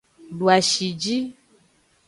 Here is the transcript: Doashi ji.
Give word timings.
Doashi 0.37 0.87
ji. 1.01 1.17